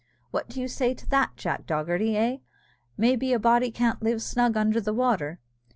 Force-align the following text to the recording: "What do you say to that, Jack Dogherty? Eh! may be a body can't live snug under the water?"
"What 0.31 0.49
do 0.49 0.59
you 0.59 0.67
say 0.67 0.95
to 0.95 1.07
that, 1.11 1.35
Jack 1.37 1.67
Dogherty? 1.67 2.17
Eh! 2.17 2.37
may 2.97 3.15
be 3.15 3.33
a 3.33 3.39
body 3.39 3.69
can't 3.69 4.01
live 4.01 4.23
snug 4.23 4.57
under 4.57 4.81
the 4.81 4.95
water?" 4.95 5.39